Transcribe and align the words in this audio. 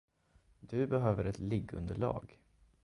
Du 0.59 0.87
behöver 0.87 1.25
ett 1.25 1.39
liggunderlag. 1.39 2.39